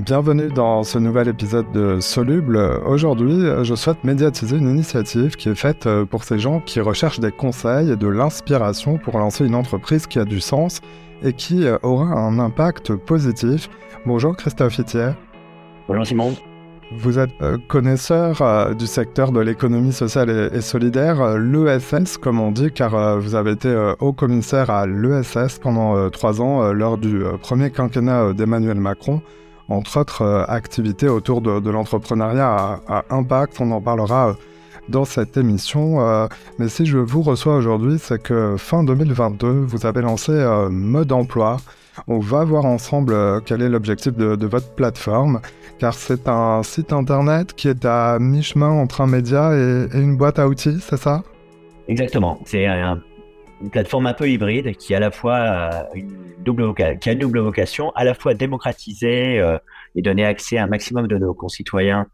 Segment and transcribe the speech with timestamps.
[0.00, 2.56] Bienvenue dans ce nouvel épisode de Soluble.
[2.86, 7.30] Aujourd'hui, je souhaite médiatiser une initiative qui est faite pour ces gens qui recherchent des
[7.30, 10.80] conseils et de l'inspiration pour lancer une entreprise qui a du sens
[11.22, 13.68] et qui aura un impact positif.
[14.06, 15.10] Bonjour Christophe Itier.
[15.86, 16.34] Bonjour Simon.
[16.96, 22.40] Vous êtes euh, connaisseur euh, du secteur de l'économie sociale et, solidaire, euh, l'ESS comme
[22.40, 27.22] on dit, car vous avez été haut commissaire à l'ESS pendant trois ans lors du
[27.42, 29.20] premier quinquennat d'Emmanuel Macron,
[29.70, 33.60] entre autres activités autour de, l'entrepreneuriat à, impact.
[33.60, 34.36] On en parlera
[34.88, 36.28] dans cette émission.
[36.58, 40.32] mais si je vous reçois aujourd'hui, c'est que fin 2022, vous avez lancé
[40.70, 41.58] Mode Emploi.
[42.08, 45.40] On va voir ensemble quel est l'objectif de votre plateforme
[45.80, 50.38] car c'est un site internet qui est à mi-chemin entre un média et, une boîte
[50.38, 51.22] à outils, c'est ça?
[51.88, 52.38] Exactement.
[52.44, 52.66] C'est
[53.60, 57.12] une plateforme un peu hybride qui a à la fois euh, une double qui a
[57.12, 59.58] une double vocation, à la fois démocratiser euh,
[59.94, 62.06] et donner accès à un maximum de nos concitoyens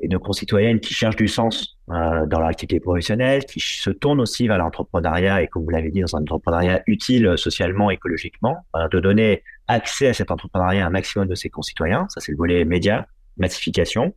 [0.00, 4.20] et nos concitoyennes qui cherchent du sens euh, dans leur activité professionnelle, qui se tournent
[4.20, 8.56] aussi vers l'entrepreneuriat et comme vous l'avez dit, dans un entrepreneuriat utile socialement, écologiquement,
[8.90, 12.06] de donner accès à cet entrepreneuriat à un maximum de ses concitoyens.
[12.08, 14.14] Ça, c'est le volet média, massification.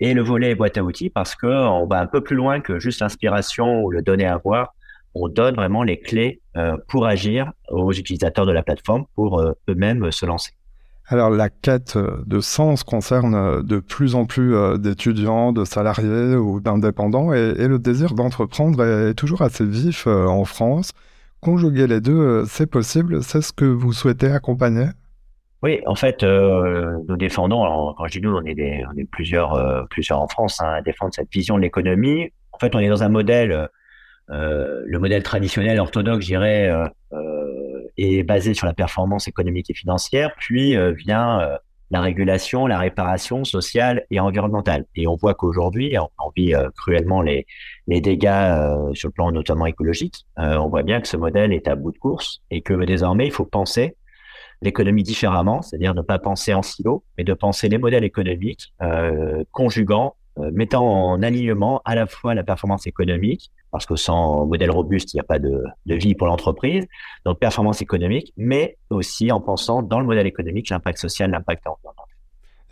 [0.00, 2.78] Et le volet boîte à outils parce que on va un peu plus loin que
[2.78, 4.74] juste l'inspiration ou le donner à voir.
[5.14, 9.52] On donne vraiment les clés euh, pour agir aux utilisateurs de la plateforme pour euh,
[9.68, 10.52] eux-mêmes se lancer.
[11.06, 16.60] Alors la quête de sens concerne de plus en plus euh, d'étudiants, de salariés ou
[16.60, 20.92] d'indépendants et, et, le désir d'entreprendre est toujours assez vif en France.
[21.40, 24.86] Conjuguer les deux, c'est possible, c'est ce que vous souhaitez accompagner?
[25.62, 28.96] Oui, en fait, euh, nous défendons, alors quand je dis nous, on est, des, on
[28.96, 32.32] est plusieurs, euh, plusieurs en France hein, à défendre cette vision de l'économie.
[32.52, 33.66] En fait, on est dans un modèle, euh,
[34.30, 36.70] le modèle traditionnel orthodoxe, je dirais,
[37.96, 41.58] est basé sur la performance économique et financière, puis vient
[41.90, 44.84] la régulation, la réparation sociale et environnementale.
[44.94, 47.46] Et on voit qu'aujourd'hui, on vit cruellement les,
[47.88, 50.26] les dégâts sur le plan notamment écologique.
[50.36, 53.32] on voit bien que ce modèle est à bout de course et que désormais, il
[53.32, 53.96] faut penser
[54.62, 59.42] l'économie différemment, c'est-à-dire ne pas penser en silo, mais de penser les modèles économiques euh,
[59.52, 64.70] conjuguant, euh, mettant en alignement à la fois la performance économique, parce que sans modèle
[64.70, 66.86] robuste, il n'y a pas de, de vie pour l'entreprise,
[67.24, 72.06] donc performance économique, mais aussi en pensant dans le modèle économique l'impact social, l'impact environnemental.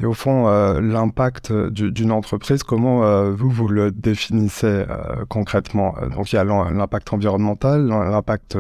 [0.01, 5.95] Et au fond, euh, l'impact d'une entreprise, comment euh, vous, vous le définissez euh, concrètement?
[6.15, 8.57] Donc, il y a l'impact environnemental, l'impact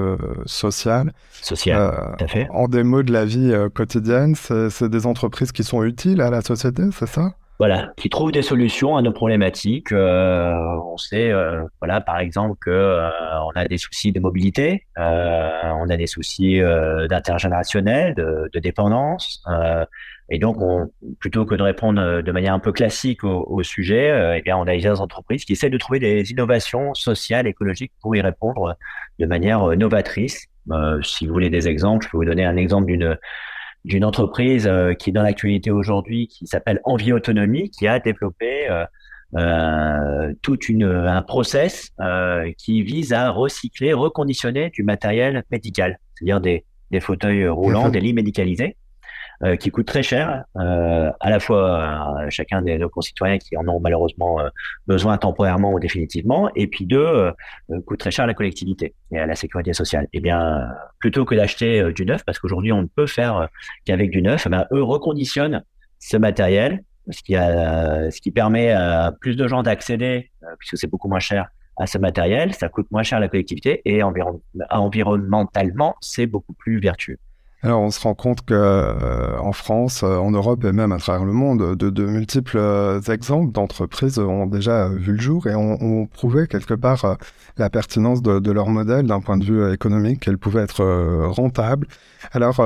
[0.46, 1.12] social.
[1.30, 2.48] Social, tout à fait.
[2.50, 6.40] En des mots de la vie quotidienne, c'est des entreprises qui sont utiles à la
[6.40, 7.34] société, c'est ça?
[7.58, 9.92] Voilà, qui trouvent des solutions à nos problématiques.
[9.92, 11.32] on sait,
[11.80, 13.10] voilà, par exemple, que
[13.46, 16.60] on a des soucis de mobilité, on a des soucis
[17.08, 19.42] d'intergénérationnel, de, de, dépendance.
[20.30, 23.62] Et donc, on, plutôt que de répondre euh, de manière un peu classique au, au
[23.62, 27.46] sujet, euh, eh bien, on a des entreprises qui essaient de trouver des innovations sociales,
[27.46, 28.76] écologiques pour y répondre
[29.18, 30.46] de manière euh, novatrice.
[30.70, 33.16] Euh, si vous voulez des exemples, je peux vous donner un exemple d'une
[33.88, 38.68] d'une entreprise qui est dans l'actualité aujourd'hui, qui s'appelle Envie Autonomie, qui a développé
[39.36, 41.90] euh, tout une, un process
[42.56, 48.14] qui vise à recycler, reconditionner du matériel médical, c'est-à-dire des, des fauteuils roulants, des lits
[48.14, 48.76] médicalisés.
[49.44, 53.56] Euh, qui coûte très cher, euh, à la fois à chacun de nos concitoyens qui
[53.56, 54.48] en ont malheureusement euh,
[54.88, 57.30] besoin temporairement ou définitivement, et puis deux,
[57.86, 60.08] coûte très cher à la collectivité et à la sécurité sociale.
[60.12, 60.66] Eh bien,
[60.98, 63.48] plutôt que d'acheter du neuf, parce qu'aujourd'hui on ne peut faire
[63.84, 65.62] qu'avec du neuf, eh eux reconditionnent
[66.00, 70.90] ce matériel, ce qui, a, ce qui permet à plus de gens d'accéder, puisque c'est
[70.90, 75.94] beaucoup moins cher, à ce matériel, ça coûte moins cher à la collectivité et environnementalement,
[76.00, 77.20] c'est beaucoup plus vertueux.
[77.62, 80.98] Alors, on se rend compte que euh, en France, euh, en Europe et même à
[80.98, 86.06] travers le monde, de, multiples euh, exemples d'entreprises ont déjà vu le jour et ont,
[86.06, 87.16] prouvé quelque part
[87.56, 90.84] la pertinence de, leur modèle d'un point de vue économique, qu'elle pouvait être
[91.26, 91.88] rentable.
[92.32, 92.60] Alors,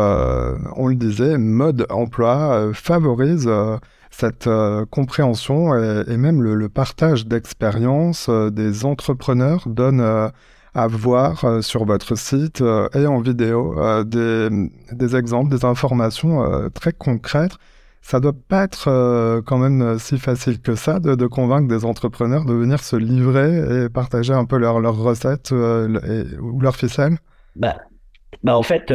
[0.77, 3.51] on le disait, mode emploi favorise
[4.11, 4.49] cette
[4.91, 10.31] compréhension et, même le, le partage d'expériences des entrepreneurs donne
[10.75, 14.49] à voir euh, sur votre site euh, et en vidéo euh, des,
[14.93, 17.57] des, exemples, des informations très concrètes.
[18.01, 22.45] Ça doit pas être quand même si facile que ça de, de, convaincre des entrepreneurs
[22.45, 27.19] de venir se livrer et partager un peu leurs leur recettes ou leurs ficelles?
[27.55, 27.77] Bah,
[28.43, 28.93] bah en fait,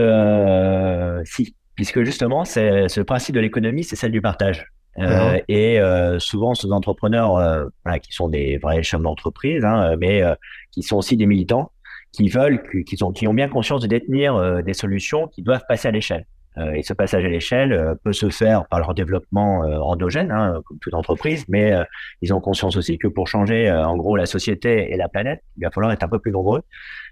[1.24, 4.74] si, puisque justement, c'est ce principe de l'économie, c'est celle du partage.
[4.99, 9.95] Euh, et euh, souvent, ces entrepreneurs, euh, voilà, qui sont des vrais chefs d'entreprise, hein,
[9.99, 10.23] mais
[10.71, 11.71] qui sont aussi des militants,
[12.11, 15.88] qui veulent, qui ont, qui ont bien conscience de détenir des solutions qui doivent passer
[15.88, 16.25] à l'échelle.
[16.73, 20.94] et ce passage à l'échelle peut se faire par leur développement endogène, hein, comme toute
[20.94, 21.73] entreprise, mais
[22.21, 25.63] ils ont conscience aussi que pour changer en gros la société et la planète, il
[25.63, 26.63] va falloir être un peu plus nombreux.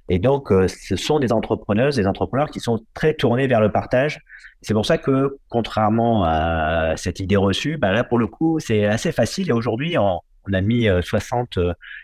[0.09, 4.19] Et donc, ce sont des entrepreneuses, des entrepreneurs qui sont très tournés vers le partage.
[4.61, 8.85] C'est pour ça que, contrairement à cette idée reçue, bah là, pour le coup, c'est
[8.85, 9.49] assez facile.
[9.49, 10.19] Et aujourd'hui, on,
[10.53, 11.57] a mis 60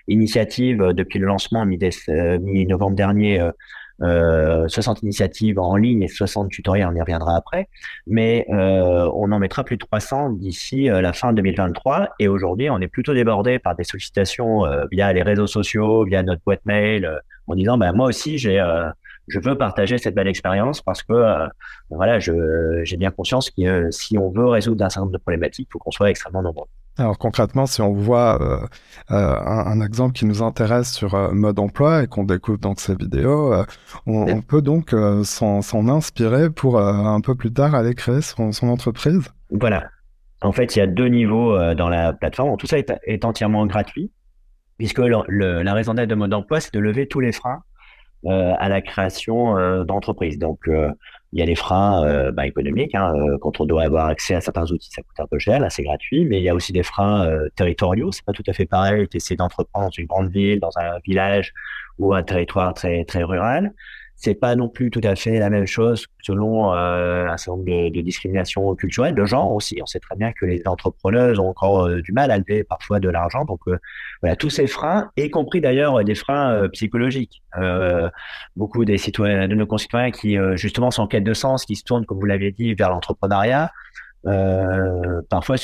[0.07, 3.39] initiatives depuis le lancement mi-novembre dernier
[4.01, 7.69] euh, 60 initiatives en ligne et 60 tutoriels, on y reviendra après,
[8.07, 12.09] mais euh, on en mettra plus de 300 d'ici euh, la fin 2023.
[12.19, 16.23] Et aujourd'hui, on est plutôt débordé par des sollicitations euh, via les réseaux sociaux, via
[16.23, 17.17] notre boîte mail, euh,
[17.47, 18.63] en disant bah, moi aussi j'ai
[19.27, 21.47] je veux partager cette belle expérience parce que
[21.89, 25.71] voilà, j'ai bien conscience que si on veut résoudre un certain nombre de problématiques, il
[25.71, 26.67] faut qu'on soit extrêmement nombreux.
[26.97, 28.67] Alors concrètement, si on voit euh,
[29.11, 32.95] euh, un, exemple qui nous intéresse sur euh, mode emploi et qu'on découvre dans ces
[32.95, 33.53] vidéos,
[34.05, 39.21] on, peut donc s'en inspirer pour un peu plus tard aller créer son, entreprise.
[39.49, 39.89] Voilà.
[40.41, 42.57] En fait, il y a deux niveaux dans la plateforme.
[42.57, 44.11] Tout ça est, entièrement gratuit,
[44.81, 47.61] puisque la raison d'être de mode emploi, c'est de lever tous les freins
[48.25, 50.39] à la création d'entreprise.
[50.39, 50.67] Donc,
[51.33, 52.93] il y a les freins euh, bah, économiques.
[52.93, 55.59] Hein, euh, quand on doit avoir accès à certains outils, ça coûte un peu cher.
[55.59, 56.25] Là, c'est gratuit.
[56.25, 58.11] Mais il y a aussi des freins euh, territoriaux.
[58.11, 61.53] C'est pas tout à fait pareil d'essayer d'entreprendre dans une grande ville, dans un village
[61.99, 63.73] ou un territoire très très rural
[64.21, 67.89] c'est pas non plus tout à fait la même chose selon euh, un certain nombre
[67.89, 69.79] de, discriminations culturelles, de genre aussi.
[69.81, 72.99] On sait très bien que les entrepreneuses ont encore euh, du mal à lever parfois
[72.99, 73.45] de l'argent.
[73.45, 73.79] Donc euh,
[74.21, 77.41] voilà, tous ces freins, y compris d'ailleurs des freins psychologiques.
[78.55, 81.83] beaucoup des citoyens, de nos concitoyens qui justement sont en quête de sens, qui se
[81.83, 83.71] tournent, comme vous l'avez dit, vers l'entrepreneuriat.
[85.29, 85.55] parfois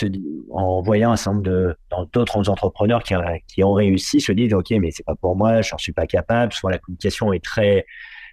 [0.49, 1.75] en voyant un certain nombre
[2.11, 3.13] d'autres entrepreneurs qui,
[3.47, 6.07] qui ont réussi se disent ok mais c'est pas pour moi je ne suis pas
[6.07, 7.85] capable soit la communication est très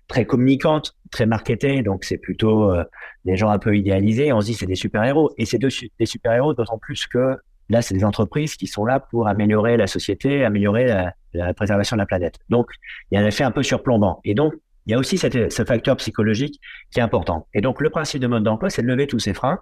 [0.08, 2.84] très communicante, très marketée, donc c'est plutôt euh,
[3.24, 4.32] des gens un peu idéalisés.
[4.32, 5.32] On se dit c'est des super-héros.
[5.38, 7.36] Et c'est des super-héros d'autant plus que
[7.70, 11.96] là, c'est des entreprises qui sont là pour améliorer la société, améliorer la, la, préservation
[11.96, 12.38] de la planète.
[12.48, 12.68] Donc,
[13.10, 14.20] il y a un effet un peu surplombant.
[14.24, 14.54] Et donc,
[14.86, 16.60] il y a aussi ce facteur psychologique
[16.90, 17.46] qui est important.
[17.54, 19.58] Et donc, le principe de mode d'emploi, c'est de lever tous ces freins.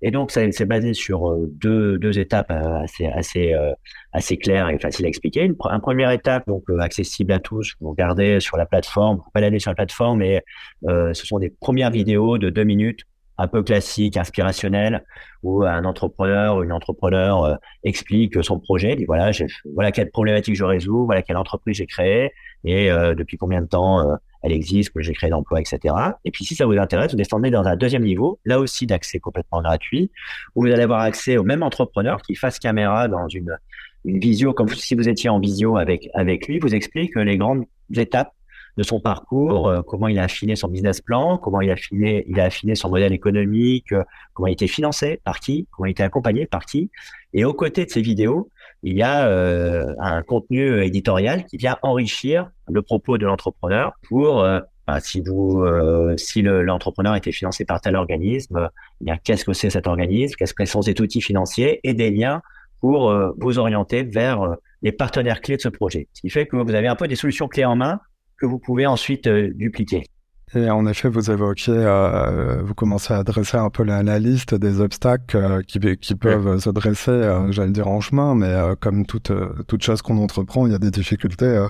[0.00, 3.72] Et donc, c'est basé sur euh, deux, deux étapes euh, assez, assez, euh,
[4.12, 5.42] assez claires et faciles à expliquer.
[5.42, 7.74] Une, première étape, donc accessible à tous.
[7.80, 10.42] Vous regardez sur la plateforme, vous pouvez aller sur la plateforme, mais
[10.88, 13.00] euh, ce sont des premières vidéos de deux minutes
[13.38, 15.04] un peu classique, inspirationnel,
[15.42, 19.30] où un entrepreneur ou une entrepreneur explique son projet, dit voilà,
[19.74, 22.30] voilà quelle problématique je résous, voilà quelle entreprise j'ai créée
[22.64, 24.06] et depuis combien de temps
[24.42, 25.94] elle existe, que j'ai créé d'emploi, etc.
[26.24, 29.18] Et puis si ça vous intéresse, vous descendez dans un deuxième niveau, là aussi d'accès
[29.18, 30.10] complètement gratuit,
[30.54, 33.56] où vous allez avoir accès au même entrepreneur qui fasse caméra dans une,
[34.04, 37.64] une visio, comme si vous étiez en visio avec, avec lui, vous explique les grandes
[37.94, 38.32] étapes
[38.76, 42.24] de son parcours, euh, comment il a affiné son business plan, comment il a affiné,
[42.28, 44.02] il a affiné son modèle économique, euh,
[44.32, 46.90] comment il été financé, par qui, comment il été accompagné, par qui.
[47.34, 48.48] Et aux côtés de ces vidéos,
[48.82, 54.40] il y a euh, un contenu éditorial qui vient enrichir le propos de l'entrepreneur pour
[54.40, 58.68] euh, bah, si vous euh, si l'entrepreneur était financé par tel organisme,
[59.00, 62.10] eh bien qu'est-ce que c'est cet organisme, qu'est-ce que sont ces outils financiers et des
[62.10, 62.42] liens
[62.80, 66.08] pour vous orienter vers les partenaires clés de ce projet?
[66.12, 68.00] Ce qui fait que vous avez un peu des solutions clés en main
[68.36, 70.08] que vous pouvez ensuite dupliquer.
[70.54, 74.80] Et en effet, vous évoquiez, euh, vous commencez à dresser un peu la, liste des
[74.80, 79.06] obstacles euh, qui, qui, peuvent se dresser, euh, j'allais dire en chemin, mais euh, comme
[79.06, 79.32] toute,
[79.66, 81.66] toute chose qu'on entreprend, il y a des difficultés,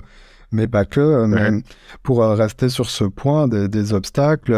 [0.51, 1.25] mais pas que.
[1.25, 1.63] Mais
[2.03, 4.53] pour rester sur ce point des, des obstacles,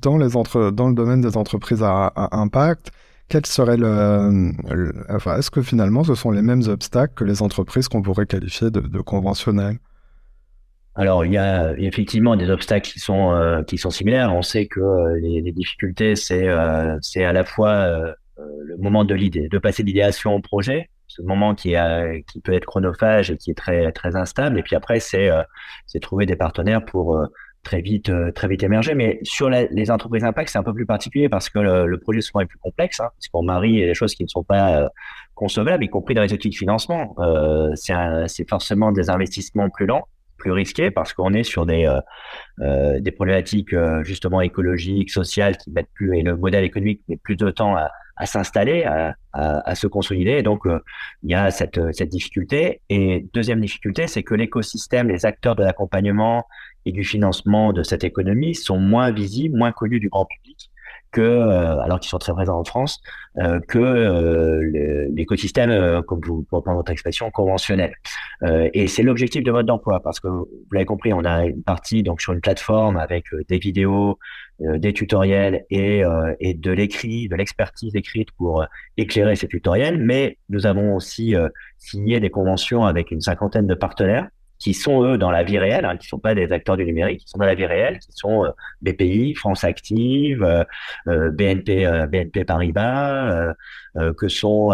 [0.00, 2.92] dans, les entre, dans le domaine des entreprises à, à impact,
[3.28, 4.52] quel serait le,
[5.08, 8.70] enfin, est-ce que finalement ce sont les mêmes obstacles que les entreprises qu'on pourrait qualifier
[8.70, 9.78] de, de conventionnelles?
[10.96, 14.32] Alors, il y a effectivement des obstacles qui sont euh, qui sont similaires.
[14.32, 17.88] On sait que euh, les, les, difficultés, c'est euh, à la fois
[18.36, 22.52] le moment de l'idée, de passer d'idéation au projet, ce moment qui est qui peut
[22.52, 24.58] être chronophage et qui est très très instable.
[24.58, 25.30] Et puis après, c'est
[26.00, 27.20] trouver des partenaires pour
[27.64, 28.94] très vite très vite émerger.
[28.94, 32.40] Mais sur les entreprises impact, c'est un peu plus particulier parce que le, projet souvent
[32.40, 33.00] est plus complexe.
[33.00, 34.88] Hein, parce qu'on marie des choses qui ne sont pas
[35.34, 37.16] concevables, y compris dans les outils de financement.
[37.74, 40.06] c'est forcément des investissements plus lents
[40.44, 42.00] plus risqué parce qu'on est sur des euh,
[42.60, 47.16] euh, des problématiques euh, justement écologiques, sociales qui mettent plus et le modèle économique met
[47.16, 50.42] plus de temps à, s'installer, à, à, se consolider.
[50.42, 50.60] Donc
[51.22, 52.82] il y a cette cette difficulté.
[52.90, 56.46] Et deuxième difficulté, c'est que l'écosystème, les acteurs de l'accompagnement
[56.84, 60.43] et du financement de cette économie sont moins visibles, moins connus du grand public
[61.14, 63.00] que, alors qu'ils sont très présents en France,
[63.68, 64.60] que
[65.12, 67.94] l'écosystème, comme vous reprenez votre expression, conventionnel.
[68.42, 72.02] et c'est l'objectif de mode d'emploi, parce que vous l'avez compris, on a une partie
[72.02, 74.18] donc sur une plateforme avec des vidéos,
[74.60, 76.02] des tutoriels et,
[76.40, 78.64] et de l'écrit, de l'expertise écrite pour
[78.96, 81.34] éclairer ces tutoriels, mais nous avons aussi
[81.78, 84.28] signé des conventions avec une cinquantaine de partenaires
[84.64, 87.20] qui sont eux dans la vie réelle, hein, qui sont pas des acteurs du numérique,
[87.20, 90.64] qui sont dans la vie réelle, qui sont euh, BPI, France Active, euh,
[91.06, 93.52] euh BNP, BNP Paribas,
[94.16, 94.70] que sont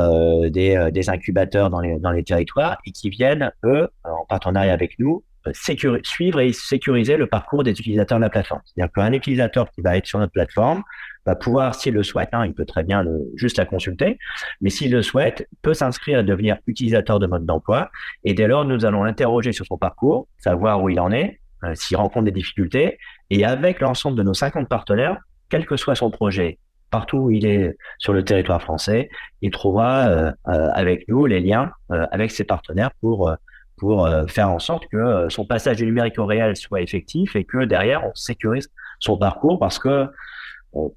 [0.49, 1.81] des, incubateurs dans
[2.13, 7.65] les territoires et qui viennent eux en partenariat avec nous suivre et sécuriser le parcours
[7.65, 8.61] des utilisateurs de la plateforme.
[8.65, 10.83] C'est-à-dire qu'un utilisateur qui va être sur notre plateforme
[11.27, 13.05] va pouvoir, s'il le souhaite, hein, il peut très bien
[13.37, 14.19] juste la consulter,
[14.61, 17.91] mais s'il le souhaite, peut s'inscrire à devenir utilisateur de mode d'emploi.
[18.25, 21.75] Et dès lors, nous allons l'interroger sur son parcours, savoir où il en est, euh,
[21.75, 25.19] s'il rencontre des difficultés, et avec l'ensemble de nos 50 partenaires,
[25.51, 26.59] quel que soit son projet,
[26.91, 29.11] partout où il est sur le territoire français,
[29.43, 31.71] il trouvera euh, euh, avec nous les liens
[32.13, 33.35] avec ses partenaires pour
[33.81, 37.65] pour faire en sorte que son passage du numérique au réel soit effectif et que
[37.65, 38.71] derrière on sécurise
[39.01, 40.07] son parcours parce que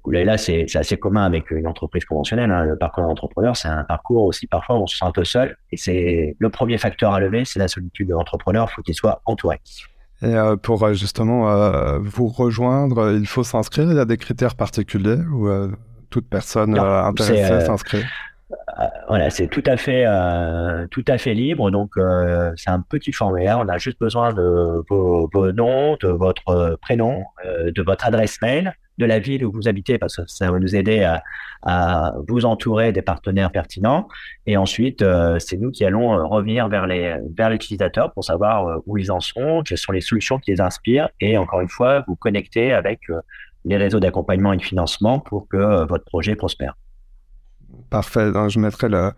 [0.06, 2.50] là, c'est assez commun avec une entreprise conventionnelle.
[2.50, 2.64] Hein.
[2.64, 5.56] Le parcours d'entrepreneur, c'est un parcours aussi parfois où on se sent un peu seul.
[5.72, 8.68] Et c'est le premier facteur à lever, c'est la solitude de l'entrepreneur.
[8.70, 9.60] Il faut qu'il soit entouré.
[10.22, 13.90] Et euh, pour euh, justement euh, vous rejoindre, il faut s'inscrire.
[13.90, 15.48] Il y a des critères particuliers où
[16.10, 18.04] toute personne intéressée s'inscrit?
[19.08, 20.04] Voilà, c'est tout à fait
[20.90, 21.70] tout à fait libre.
[21.70, 21.92] Donc
[22.56, 23.58] c'est un petit formulaire.
[23.60, 28.74] On a juste besoin de vos, vos noms, de votre prénom, de votre adresse mail
[28.98, 31.02] de la ville où vous habitez, parce que ça va nous aider
[31.62, 34.08] à, vous entourer des partenaires pertinents.
[34.46, 38.66] Et ensuite, euh, c'est nous qui allons euh, revenir vers les vers l'utilisateur pour savoir
[38.66, 41.68] euh, où ils en sont, quelles sont les solutions qui les inspirent, et encore une
[41.70, 43.00] fois, vous connecter avec
[43.64, 46.74] les réseaux d'accompagnement et de financement pour que votre projet prospère.
[47.90, 48.32] Parfait.
[48.48, 49.12] Je mettrai le,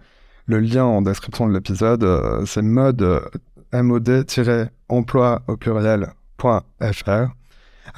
[0.49, 2.07] lien en description de l'épisode.
[2.47, 3.23] C'est mode
[3.73, 7.29] mod-emploi au pluriel.fr.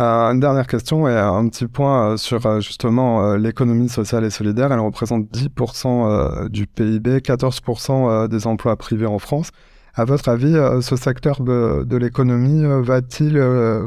[0.00, 4.30] Euh, une dernière question et un petit point euh, sur euh, justement l'économie sociale et
[4.30, 4.72] solidaire.
[4.72, 9.50] Elle représente 10% du PIB, 14% des emplois privés en France.
[9.94, 13.42] À votre avis, ce secteur de, l'économie va-t-il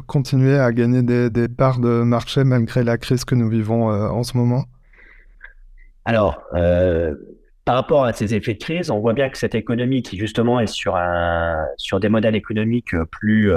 [0.08, 4.36] continuer à gagner des, parts de marché malgré la crise que nous vivons en ce
[4.36, 4.66] moment?
[6.06, 6.42] Alors,
[7.66, 10.60] par rapport à ces effets de crise, on voit bien que cette économie qui justement
[10.60, 13.52] est sur, un, sur des modèles économiques plus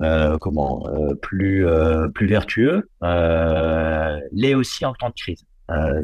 [0.00, 5.44] euh, comment euh, plus euh, plus vertueux l'est aussi en temps de crise.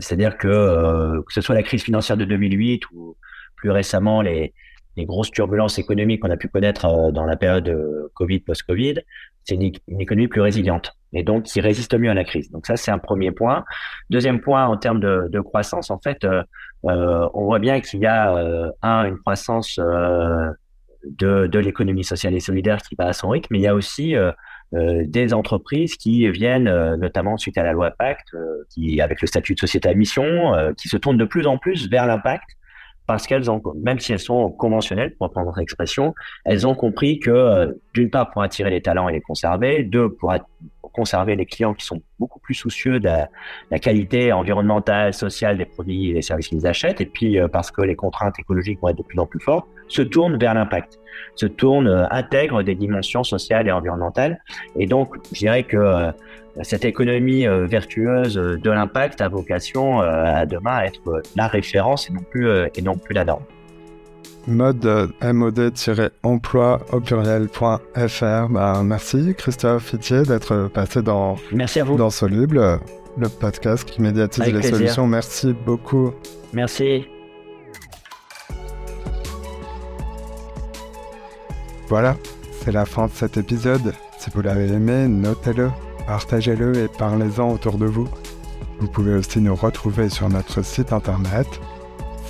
[0.01, 3.17] C'est-à-dire que que ce soit la crise financière de 2008 ou
[3.57, 4.55] plus récemment les
[4.99, 8.97] les grosses turbulences économiques qu'on a pu connaître dans la période Covid post-Covid,
[9.45, 12.51] c'est une, économie plus résiliente et donc qui résiste mieux à la crise.
[12.51, 13.65] Donc ça c'est un premier point.
[14.11, 16.43] Deuxième point en termes de, croissance, en fait, euh,
[16.83, 19.81] on voit bien qu'il y a un une croissance
[21.05, 24.17] de, l'économie sociale et solidaire qui va à son rythme, mais il y a aussi
[24.17, 24.33] euh,
[24.75, 28.35] euh, des entreprises qui viennent, euh, notamment suite à la loi Pacte,
[28.71, 31.89] qui avec le statut de société à mission, qui se tournent de plus en plus
[31.89, 32.47] vers l'impact
[33.09, 37.19] parce qu'elles ont, même si elles sont conventionnelles, pour prendre votre expression, elles ont compris
[37.19, 40.33] que, d'une part, pour attirer les talents et les conserver, deux, pour
[40.93, 43.09] conserver les clients qui sont beaucoup plus soucieux de
[43.71, 47.81] la, qualité environnementale, sociale des produits et des services qu'ils achètent, et puis parce que
[47.81, 50.99] les contraintes écologiques vont être de plus en plus fortes, se tourne vers l'impact,
[51.35, 54.43] se tourne, euh, intègre des dimensions sociales et environnementales.
[54.77, 56.13] Et donc, je dirais que euh,
[56.63, 62.13] cette économie euh, vertueuse de l'impact a vocation à demain à être la référence et
[62.13, 63.45] non plus, et non plus la norme.
[64.47, 68.49] Mode mod-emploi au pluriel.fr.
[68.49, 71.97] Bah, merci Christophe Fitier d'être passé dans, merci à vous.
[71.97, 72.81] dans Soluble,
[73.19, 75.07] le podcast qui médiatise les solutions.
[75.07, 76.13] Merci beaucoup.
[76.53, 77.07] Merci.
[81.89, 82.17] Voilà,
[82.63, 83.95] c'est la fin de cet épisode.
[84.19, 85.71] Si vous l'avez aimé, notez-le,
[86.09, 88.09] partagez-le et parlez-en autour de vous.
[88.81, 91.47] Vous pouvez aussi nous retrouver sur notre site internet,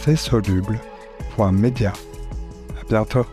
[0.00, 1.92] c'est soluble.media.
[2.80, 3.24] À bientôt.